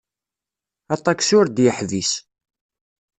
Aṭaksi 0.95 1.33
ur 1.39 1.47
d-yeḥbis. 1.49 2.11